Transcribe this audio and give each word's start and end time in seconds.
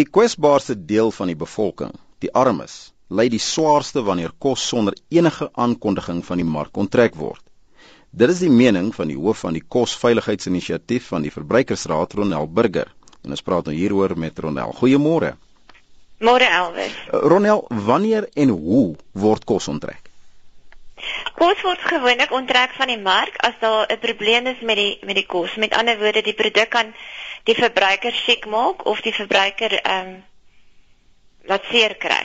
Die 0.00 0.06
kwesbaarste 0.08 0.78
deel 0.88 1.10
van 1.12 1.28
die 1.28 1.36
bevolking, 1.36 1.90
die 2.24 2.30
armes, 2.32 2.74
ly 3.12 3.26
die 3.28 3.40
swaarste 3.42 4.00
wanneer 4.06 4.30
kos 4.40 4.62
sonder 4.70 4.94
enige 5.12 5.50
aankondiging 5.52 6.22
van 6.24 6.40
die 6.40 6.46
mark 6.48 6.78
onttrek 6.80 7.18
word. 7.20 7.42
Dit 8.08 8.32
is 8.32 8.40
die 8.40 8.48
mening 8.48 8.94
van 8.96 9.12
die 9.12 9.18
hoof 9.18 9.42
van 9.44 9.58
die 9.58 9.62
Kosveiligheidsinisiatief 9.76 11.10
van 11.12 11.26
die 11.26 11.34
Verbruikersraad, 11.34 12.16
Ronel 12.16 12.48
Burger. 12.48 12.88
En 13.26 13.36
ons 13.36 13.44
praat 13.44 13.68
nou 13.68 13.76
hieroor 13.76 14.16
met 14.16 14.40
Ronel. 14.40 14.72
Goeiemôre. 14.80 15.34
Môre 16.24 16.48
Elwes. 16.48 16.96
Uh, 17.10 17.20
Ronel, 17.34 17.66
wanneer 17.90 18.30
en 18.40 18.56
hoe 18.56 18.86
word 19.12 19.44
kos 19.44 19.68
onttrek? 19.68 20.08
Kos 21.36 21.60
word 21.64 21.84
gewoonlik 21.92 22.32
onttrek 22.32 22.72
van 22.76 22.88
die 22.88 23.00
mark 23.00 23.36
as 23.44 23.60
daar 23.60 23.84
'n 23.92 24.00
probleem 24.00 24.46
is 24.46 24.64
met 24.64 24.76
die 24.76 24.98
met 25.04 25.16
die 25.20 25.26
kos. 25.26 25.56
Met 25.56 25.76
ander 25.76 25.98
woorde, 26.00 26.22
die 26.22 26.40
produk 26.40 26.70
kan 26.70 26.94
die 27.50 27.58
verbruiker 27.58 28.14
siek 28.24 28.46
maak 28.46 28.84
of 28.86 29.02
die 29.06 29.14
verbruiker 29.14 29.74
ehm 29.80 30.08
um, 30.08 30.18
laat 31.50 31.64
seer 31.70 31.96
kry. 31.98 32.24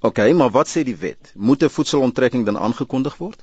OK, 0.00 0.18
maar 0.38 0.52
wat 0.54 0.68
sê 0.70 0.84
die 0.86 0.96
wet? 0.96 1.32
Moet 1.34 1.62
'n 1.62 1.74
voedselonttrekking 1.76 2.44
dan 2.46 2.58
aangekondig 2.58 3.16
word? 3.16 3.40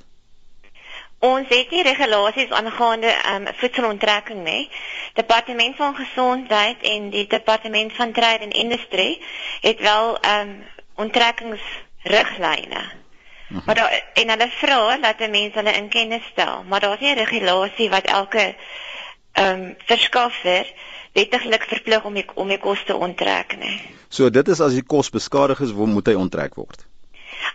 Ons 1.18 1.48
het 1.48 1.70
nie 1.70 1.82
regulasies 1.82 2.50
aangaande 2.50 3.10
ehm 3.12 3.46
um, 3.46 3.54
voedselonttrekking 3.60 4.42
nie. 4.44 4.70
Departement 5.14 5.76
van 5.76 5.94
Gesondheid 5.94 6.82
en 6.82 7.10
die 7.10 7.26
Departement 7.26 7.92
van 7.92 8.12
Trade 8.12 8.44
en 8.48 8.50
Industrie 8.64 9.22
het 9.60 9.80
wel 9.80 10.18
ehm 10.20 10.48
um, 10.48 10.64
onttrekkingsriglyne. 10.94 12.82
Mhm. 13.48 13.60
Maar 13.64 13.74
daar 13.74 14.02
en 14.14 14.28
hulle 14.28 14.48
vra 14.48 14.96
dat 14.96 15.18
mense 15.18 15.58
hulle 15.58 15.72
in 15.72 15.88
kennis 15.88 16.24
stel, 16.32 16.64
maar 16.68 16.80
daar's 16.80 17.00
nie 17.00 17.14
'n 17.14 17.18
regulasie 17.24 17.90
wat 17.90 18.04
elke 18.04 18.54
ehm 19.38 19.64
um, 19.64 19.74
verskaffer 19.86 20.66
wettiglik 21.12 21.64
verplig 21.70 22.04
om 22.04 22.14
die, 22.14 22.26
om 22.34 22.48
die 22.48 22.60
kos 22.62 22.84
te 22.86 22.94
onttrek 22.94 23.56
nie. 23.58 23.78
So 24.08 24.30
dit 24.30 24.48
is 24.48 24.60
as 24.60 24.76
die 24.76 24.86
kos 24.86 25.10
beskadig 25.14 25.60
is, 25.64 25.72
moet 25.72 26.06
hy 26.10 26.14
onttrek 26.18 26.54
word. 26.60 26.84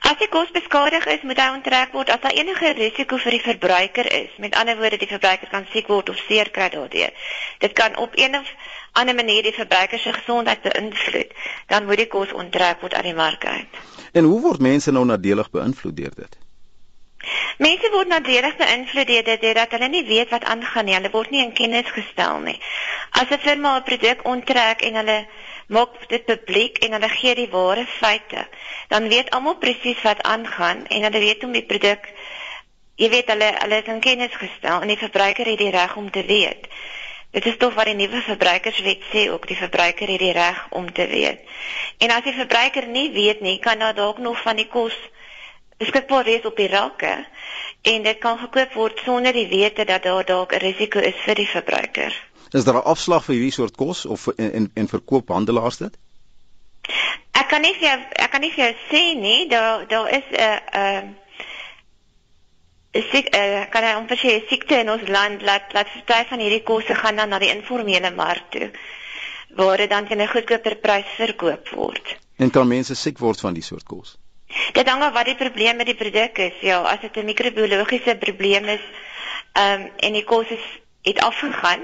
As 0.04 0.18
die 0.20 0.30
kos 0.32 0.52
beskadig 0.52 1.06
is, 1.12 1.24
moet 1.28 1.40
hy 1.40 1.50
onttrek 1.56 1.94
word 1.96 2.12
as 2.14 2.22
daar 2.24 2.36
enige 2.36 2.74
risiko 2.78 3.20
vir 3.24 3.38
die 3.38 3.44
verbruiker 3.44 4.10
is. 4.20 4.32
Met 4.44 4.56
ander 4.60 4.78
woorde, 4.80 5.00
die 5.00 5.12
verbruiker 5.12 5.52
kan 5.52 5.68
siek 5.72 5.88
word 5.92 6.12
of 6.12 6.20
seer 6.28 6.52
kry 6.56 6.70
daardeur. 6.74 7.16
Dit 7.64 7.76
kan 7.80 7.98
op 7.98 8.16
een 8.20 8.36
of 8.40 8.52
ander 9.00 9.16
manier 9.16 9.44
die 9.48 9.56
verbruiker 9.56 10.00
se 10.00 10.14
gesondheid 10.14 10.62
beïnvloed. 10.66 11.36
Dan 11.72 11.88
moet 11.88 12.04
die 12.04 12.12
kos 12.12 12.34
onttrek 12.34 12.84
word 12.84 12.96
uit 13.00 13.10
die 13.12 13.18
mark 13.18 13.46
uit. 13.46 13.84
En 14.14 14.30
hoe 14.30 14.42
word 14.42 14.62
mense 14.62 14.92
nou 14.92 15.06
nadelig 15.08 15.52
beïnvloed 15.52 15.98
deur 15.98 16.16
dit? 16.16 16.43
Mense 17.58 17.90
word 17.94 18.08
nadelig 18.08 18.56
beïnvloed 18.60 19.08
deur 19.08 19.24
dit 19.24 19.42
deurdat 19.42 19.72
hulle 19.72 19.88
nie 19.88 20.06
weet 20.06 20.30
wat 20.30 20.44
aangaan 20.44 20.86
nie. 20.86 20.96
Hulle 20.98 21.12
word 21.14 21.30
nie 21.32 21.44
in 21.46 21.54
kennis 21.54 21.92
gestel 21.96 22.40
nie. 22.40 22.60
As 23.12 23.30
'n 23.32 23.40
firma 23.40 23.78
'n 23.78 23.84
produk 23.84 24.26
onttrek 24.28 24.82
en 24.82 24.96
hulle 25.02 25.20
maak 25.68 26.08
dit 26.08 26.26
publiek 26.26 26.78
en 26.84 26.92
hulle 26.92 27.10
gee 27.10 27.36
die 27.36 27.50
ware 27.50 27.86
feite, 27.86 28.48
dan 28.90 29.08
weet 29.08 29.30
almal 29.30 29.56
presies 29.58 30.02
wat 30.02 30.24
aangaan 30.24 30.88
en 30.88 31.04
hulle 31.04 31.20
weet 31.20 31.44
om 31.44 31.52
die 31.52 31.66
produk 31.66 32.10
jy 32.96 33.10
weet 33.10 33.30
hulle 33.34 33.50
hulle 33.58 33.80
is 33.82 33.88
in 33.90 34.00
kennis 34.00 34.36
gestel 34.38 34.82
en 34.82 34.92
die 34.92 35.00
verbruiker 35.00 35.50
het 35.50 35.58
die 35.58 35.72
reg 35.74 35.96
om 35.98 36.12
te 36.12 36.26
weet. 36.26 36.68
Dit 37.34 37.46
is 37.50 37.58
tog 37.58 37.74
wat 37.74 37.90
die 37.90 37.98
nuwe 37.98 38.22
verbruikerswet 38.22 39.08
sê 39.10 39.24
ook 39.32 39.48
die 39.50 39.58
verbruiker 39.58 40.12
het 40.14 40.22
die 40.22 40.36
reg 40.36 40.60
om 40.70 40.92
te 40.94 41.08
weet. 41.08 41.40
En 41.98 42.14
as 42.14 42.28
die 42.28 42.36
verbruiker 42.38 42.86
nie 42.88 43.10
weet 43.12 43.42
nie, 43.42 43.58
kan 43.60 43.80
daar 43.80 43.96
dalk 43.98 44.18
nog 44.22 44.42
van 44.42 44.56
die 44.56 44.68
kos 44.70 44.94
beskikbaar 45.78 46.24
wees 46.24 46.46
op 46.46 46.58
die 46.58 46.68
rakke 46.68 47.26
en 47.82 48.04
dit 48.04 48.18
kan 48.18 48.38
gekoop 48.38 48.74
word 48.74 49.02
sonder 49.06 49.34
die 49.34 49.48
wete 49.48 49.86
dat 49.86 50.04
daar 50.04 50.26
dalk 50.26 50.54
'n 50.54 50.60
risiko 50.60 51.00
is 51.00 51.20
vir 51.26 51.36
die 51.36 51.48
verbruiker. 51.48 52.14
Is 52.52 52.64
daar 52.64 52.76
'n 52.76 52.90
afslag 52.94 53.26
vir 53.26 53.36
hierdie 53.36 53.52
soort 53.52 53.76
kos 53.76 54.06
of 54.06 54.28
en 54.28 54.54
en, 54.54 54.72
en 54.74 54.88
verkoop 54.88 55.30
handelaars 55.30 55.78
dit? 55.78 55.98
Ek 57.32 57.48
kan 57.50 57.62
nie 57.62 57.74
vir 57.74 57.88
jou, 57.90 58.00
ek 58.12 58.32
kan 58.32 58.42
nie 58.42 58.52
vir 58.52 58.66
jou 58.66 58.76
sê 58.92 59.20
nie, 59.20 59.48
daar 59.48 59.88
daar 59.88 60.10
is 60.10 60.28
'n 60.32 60.62
'n 60.74 61.16
Ek 62.94 63.36
uh, 63.36 63.70
kan 63.74 63.84
amper 63.84 64.20
sê 64.22 64.48
siekte 64.48 64.78
in 64.78 64.90
ons 64.90 65.08
land 65.08 65.42
laat 65.42 65.72
laat 65.74 65.90
party 66.06 66.30
van 66.30 66.40
hierdie 66.40 66.64
kosse 66.64 66.94
gaan 66.96 67.16
dan 67.16 67.30
na 67.30 67.40
die 67.42 67.50
informele 67.50 68.12
mark 68.14 68.52
toe 68.54 68.70
waar 69.58 69.78
dit 69.78 69.90
dan 69.90 70.08
teen 70.08 70.22
'n 70.22 70.28
goedkoper 70.28 70.76
prys 70.76 71.10
verkoop 71.18 71.70
word. 71.70 72.18
En 72.38 72.50
kan 72.50 72.68
mense 72.68 72.96
siek 72.96 73.18
word 73.18 73.40
van 73.40 73.54
die 73.54 73.64
soort 73.64 73.84
kos? 73.84 74.18
Dit 74.74 74.90
hang 74.90 75.04
af 75.04 75.14
wat 75.14 75.26
die 75.26 75.36
probleem 75.36 75.76
met 75.76 75.86
die 75.86 75.98
produk 75.98 76.38
is. 76.38 76.58
Ja, 76.62 76.82
as 76.82 77.00
dit 77.02 77.16
'n 77.18 77.26
microbiologiese 77.26 78.16
probleem 78.16 78.66
is, 78.66 78.86
ehm 79.54 79.82
um, 79.82 79.92
en 79.98 80.14
die 80.14 80.24
kos 80.24 80.48
is 80.50 80.66
het 81.02 81.20
afgegaan 81.20 81.82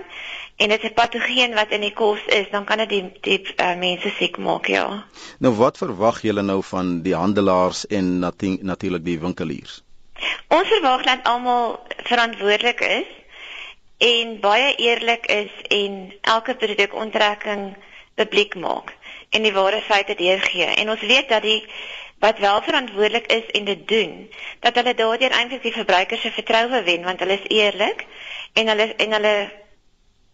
en 0.56 0.69
dit 0.69 0.84
is 0.84 0.90
'n 0.90 0.94
patogeen 0.94 1.53
wat 1.53 1.69
in 1.69 1.81
die 1.81 1.94
kos 1.94 2.19
is, 2.25 2.50
dan 2.52 2.66
kan 2.66 2.78
dit 2.78 2.90
die 2.90 3.12
die 3.22 3.53
uh, 3.56 3.75
mense 3.75 4.09
siek 4.09 4.38
maak, 4.38 4.68
ja. 4.68 5.06
Nou 5.40 5.53
wat 5.56 5.78
verwag 5.78 6.22
julle 6.22 6.41
nou 6.41 6.63
van 6.63 7.02
die 7.02 7.16
handelaars 7.16 7.88
en 7.88 8.19
natu 8.19 8.58
natuurlik 8.62 9.06
die 9.06 9.19
winkeliers? 9.19 9.84
Ons 10.47 10.68
verwag 10.68 11.03
dat 11.03 11.24
almal 11.24 11.79
verantwoordelik 12.03 12.79
is 12.79 13.08
en 13.97 14.40
baie 14.40 14.75
eerlik 14.75 15.25
is 15.25 15.52
en 15.68 16.13
elke 16.22 16.56
produkontrekking 16.56 17.75
publiek 18.16 18.56
maak 18.56 18.96
en 19.29 19.41
die 19.41 19.53
ware 19.53 19.81
feite 19.81 20.16
deurgee. 20.16 20.66
En 20.66 20.90
ons 20.90 21.02
weet 21.02 21.29
dat 21.29 21.41
die 21.41 21.63
wat 22.19 22.40
wel 22.40 22.62
verantwoordelik 22.62 23.31
is 23.31 23.46
en 23.52 23.66
dit 23.66 23.88
doen, 23.88 24.30
dat 24.59 24.75
hulle 24.75 24.94
daardeur 24.96 25.31
eintlik 25.31 25.63
die 25.63 25.74
verbruiker 25.74 26.18
se 26.18 26.31
vertroue 26.31 26.84
wen 26.84 27.03
want 27.03 27.19
hulle 27.19 27.40
is 27.40 27.47
eerlik 27.47 28.06
en 28.53 28.68
hulle 28.68 28.94
en 28.96 29.12
hulle 29.12 29.35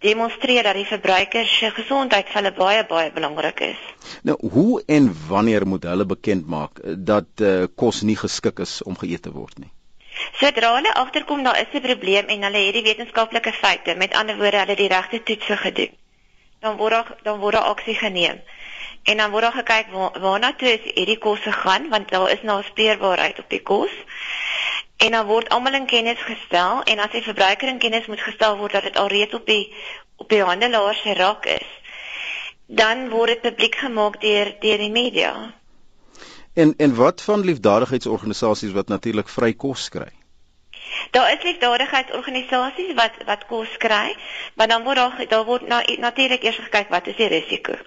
demonstreer 0.05 0.63
dat 0.63 0.75
die 0.77 0.87
verbruiker 0.89 1.45
se 1.45 1.69
gesondheid 1.75 2.27
vir 2.29 2.41
hulle 2.41 2.53
baie 2.57 2.83
baie 2.89 3.11
belangrik 3.11 3.61
is. 3.69 3.81
Nou, 4.27 4.35
hoe 4.51 4.83
en 4.85 5.09
wanneer 5.27 5.67
moet 5.67 5.83
hulle 5.83 6.05
bekend 6.05 6.47
maak 6.47 6.81
dat 7.11 7.41
uh, 7.41 7.63
kos 7.75 8.01
nie 8.01 8.17
geskik 8.19 8.59
is 8.65 8.81
om 8.83 8.97
geëet 8.97 9.25
te 9.27 9.33
word 9.33 9.57
nie? 9.63 9.71
Sodra 10.39 10.73
hulle 10.75 10.93
agterkom 10.93 11.43
daar 11.43 11.59
is 11.59 11.73
'n 11.73 11.81
probleem 11.81 12.27
en 12.33 12.43
hulle 12.47 12.65
het 12.65 12.73
die 12.73 12.83
wetenskaplike 12.83 13.51
feite, 13.51 13.95
met 13.95 14.13
ander 14.13 14.37
woorde 14.37 14.57
hulle 14.63 14.75
die 14.75 14.87
regte 14.87 15.23
toetse 15.23 15.57
gedoen, 15.57 15.93
dan 16.59 16.77
word 16.77 16.91
daar 16.91 17.17
dan 17.23 17.39
word 17.39 17.53
daar 17.53 17.71
aksie 17.73 17.95
geneem. 17.95 18.41
En 19.05 19.17
dan 19.17 19.31
word 19.31 19.43
daar 19.43 19.59
gekyk 19.61 19.91
waarna 20.21 20.49
toe 20.57 20.69
is 20.69 20.85
hierdie 20.93 21.17
kos 21.21 21.39
gegaan 21.39 21.89
want 21.89 22.09
daar 22.09 22.31
is 22.31 22.41
nou 22.41 22.63
speurbaarheid 22.63 23.39
op 23.39 23.49
die 23.53 23.61
kos. 23.61 23.91
En 24.97 25.11
dan 25.11 25.27
word 25.29 25.49
almal 25.49 25.77
in 25.77 25.85
kennis 25.85 26.23
gestel 26.25 26.81
en 26.83 26.99
as 26.99 27.11
die 27.13 27.21
verbruiker 27.21 27.69
in 27.69 27.77
kennis 27.77 28.07
moet 28.09 28.23
gestel 28.25 28.57
word 28.57 28.73
dat 28.73 28.87
dit 28.89 28.97
alreeds 28.97 29.33
op 29.33 29.45
die 29.45 29.73
op 30.15 30.29
die 30.29 30.41
handelaar 30.41 30.95
se 30.95 31.13
rak 31.13 31.45
is, 31.45 31.69
dan 32.65 33.09
word 33.13 33.35
dit 33.35 33.41
publiek 33.45 33.75
gemaak 33.75 34.21
deur 34.21 34.53
deur 34.59 34.83
die 34.87 34.91
media. 34.91 35.53
En 36.53 36.73
en 36.77 36.95
wat 36.95 37.21
van 37.21 37.45
liefdadigheidsorganisasies 37.45 38.73
wat 38.73 38.87
natuurlik 38.87 39.29
vry 39.29 39.53
kos 39.53 39.89
kry? 39.89 40.09
Daar 41.11 41.33
is 41.33 41.43
liefdadigheidsorganisasies 41.43 42.93
wat 42.97 43.25
wat 43.25 43.45
kos 43.45 43.77
kry, 43.77 44.15
maar 44.55 44.67
dan 44.67 44.83
word 44.83 44.95
daar 44.95 45.25
daar 45.27 45.45
word 45.45 45.67
na, 45.67 45.83
natuurlik 45.97 46.43
eers 46.43 46.63
gekyk 46.69 46.89
wat 46.89 47.07
is 47.07 47.21
die 47.21 47.27
risiko 47.27 47.77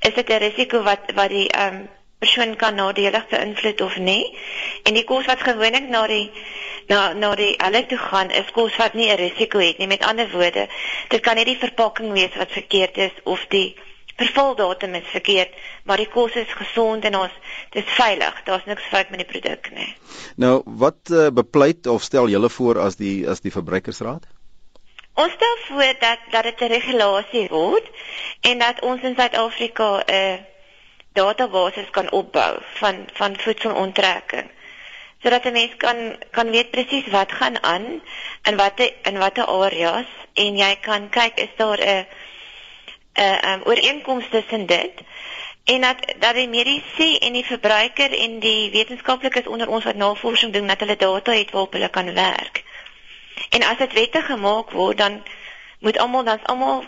is 0.00 0.14
dit 0.14 0.30
'n 0.30 0.42
risiko 0.48 0.82
wat 0.82 1.12
wat 1.14 1.28
die 1.28 1.48
ehm 1.48 1.74
um, 1.74 1.88
persoon 2.18 2.56
kan 2.56 2.74
nadelig 2.74 3.28
beïnvloed 3.28 3.80
of 3.80 3.96
nie. 3.98 4.36
En 4.82 4.94
die 4.94 5.04
kos 5.04 5.26
wat 5.26 5.42
gewoonlik 5.44 5.88
na 5.88 6.06
die 6.06 6.30
na 6.88 7.12
na 7.12 7.34
die 7.34 7.54
hulle 7.58 7.82
toe 7.86 7.98
gaan 7.98 8.30
is 8.30 8.50
kos 8.56 8.76
wat 8.76 8.94
nie 8.94 9.10
'n 9.10 9.16
risiko 9.16 9.58
het 9.58 9.78
nie. 9.78 9.86
Met 9.86 10.04
ander 10.04 10.30
woorde, 10.30 10.68
dit 11.08 11.20
kan 11.20 11.36
nie 11.36 11.44
die 11.44 11.58
verpakking 11.58 12.12
wees 12.12 12.36
wat 12.36 12.52
verkeerd 12.52 12.96
is 12.96 13.12
of 13.24 13.46
die 13.48 13.76
vervaldatum 14.16 14.94
is 14.94 15.08
verkeerd, 15.12 15.52
maar 15.84 15.96
die 15.96 16.08
kos 16.08 16.34
is 16.34 16.52
gesond 16.56 17.04
en 17.04 17.16
ons 17.16 17.32
dis 17.70 17.84
veilig. 17.84 18.42
Daar's 18.44 18.64
niks 18.64 18.88
fout 18.90 19.10
met 19.10 19.18
die 19.18 19.28
produk 19.28 19.70
nie. 19.74 19.94
Nou, 20.36 20.62
wat 20.64 21.10
uh, 21.10 21.28
bepleit 21.28 21.86
of 21.86 22.02
stel 22.02 22.28
julle 22.28 22.50
voor 22.50 22.80
as 22.80 22.96
die 22.96 23.28
as 23.28 23.40
die 23.40 23.52
verbruikersraad? 23.52 24.24
Ons 25.16 25.32
stel 25.32 25.56
voor 25.68 25.94
dat 25.98 26.18
dat 26.30 26.42
dit 26.42 26.60
'n 26.60 26.72
regulasie 26.76 27.48
word 27.48 27.86
en 28.40 28.58
dat 28.58 28.80
ons 28.80 29.02
in 29.02 29.14
Suid-Afrika 29.16 30.02
'n 30.06 30.46
database 31.12 31.86
kan 31.90 32.10
opbou 32.10 32.58
van 32.74 33.08
van 33.12 33.38
voedselonttrekking 33.38 34.50
sodat 35.22 35.44
'n 35.44 35.52
mens 35.52 35.76
kan 35.76 36.16
kan 36.30 36.50
weet 36.50 36.70
presies 36.70 37.06
wat 37.06 37.32
gaan 37.32 37.62
aan 37.62 38.02
in 38.42 38.56
watter 38.56 38.92
in 39.02 39.18
watter 39.18 39.46
areas 39.46 40.06
en 40.34 40.56
jy 40.56 40.76
kan 40.80 41.08
kyk 41.08 41.40
is 41.40 41.54
daar 41.56 41.80
'n 41.80 42.06
'n 43.16 43.48
um, 43.48 43.60
ooreenkoms 43.64 44.24
tussen 44.30 44.66
dit? 44.66 44.92
En 45.64 45.80
dat 45.80 45.96
dat 46.18 46.34
die 46.34 46.48
mediese 46.48 47.18
en 47.18 47.32
die 47.32 47.44
verbruiker 47.44 48.18
en 48.18 48.38
die 48.38 48.70
wetenskaplikes 48.70 49.46
onder 49.46 49.68
ons 49.68 49.84
wat 49.84 49.94
navorsing 49.94 50.52
doen 50.52 50.66
dat 50.66 50.80
hulle 50.80 50.96
data 50.96 51.32
het 51.32 51.50
waarop 51.50 51.72
hulle 51.72 51.88
kan 51.88 52.14
werk. 52.14 52.64
En 53.56 53.62
as 53.64 53.78
dit 53.80 53.92
wette 53.96 54.20
gemaak 54.20 54.70
word, 54.76 54.98
dan 55.00 55.22
moet 55.80 55.98
almal 55.98 56.24
dan 56.24 56.42
almal 56.52 56.84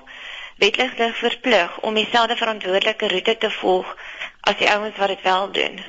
wetlik 0.61 0.99
verplig 1.17 1.81
om 1.81 1.95
dieselfde 1.95 2.37
verantwoordelike 2.37 3.09
roete 3.09 3.37
te 3.39 3.51
volg 3.51 3.95
as 4.41 4.59
die 4.61 4.69
ouens 4.71 4.97
wat 4.97 5.09
dit 5.09 5.23
wel 5.23 5.53
doen. 5.53 5.81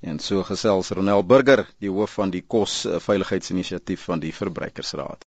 En 0.00 0.18
so 0.18 0.42
gesels 0.42 0.90
Ronel 0.90 1.24
Burger, 1.26 1.66
die 1.78 1.90
hoof 1.90 2.14
van 2.20 2.30
die 2.30 2.44
Kos 2.46 2.86
Veiligheidsinisiatief 3.06 4.04
van 4.04 4.22
die 4.22 4.34
Verbruikersraad. 4.34 5.18